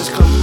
[0.00, 0.39] just come